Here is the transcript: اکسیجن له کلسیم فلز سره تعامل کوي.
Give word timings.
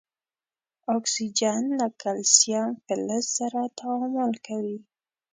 اکسیجن 0.95 1.61
له 1.79 1.87
کلسیم 2.01 2.67
فلز 2.85 3.23
سره 3.37 3.61
تعامل 3.79 4.31
کوي. 4.47 4.77